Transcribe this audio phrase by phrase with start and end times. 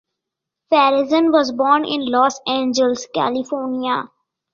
[0.69, 4.05] Frazen was born in Los Angeles, California.